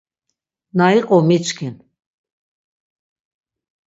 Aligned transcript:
Na 0.77 0.85
iqu 0.99 1.17
miçkin. 1.27 1.75